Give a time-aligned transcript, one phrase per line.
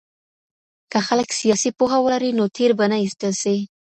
[0.91, 3.57] که خلګ سياسي پوهه ولري نو تېر به نه ايستل سي.